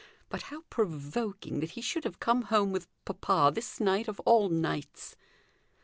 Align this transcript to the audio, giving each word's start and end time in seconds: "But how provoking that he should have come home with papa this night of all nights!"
"But 0.29 0.41
how 0.49 0.61
provoking 0.71 1.59
that 1.59 1.69
he 1.77 1.81
should 1.81 2.05
have 2.05 2.19
come 2.19 2.45
home 2.45 2.71
with 2.71 2.87
papa 3.05 3.51
this 3.53 3.79
night 3.79 4.07
of 4.07 4.19
all 4.21 4.49
nights!" 4.49 5.15